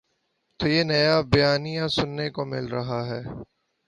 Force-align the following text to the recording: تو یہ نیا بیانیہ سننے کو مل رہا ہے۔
تو 0.59 0.67
یہ 0.67 0.83
نیا 0.83 1.15
بیانیہ 1.31 1.87
سننے 1.87 2.27
کو 2.29 2.41
مل 2.45 2.65
رہا 2.67 3.01
ہے۔ 3.07 3.21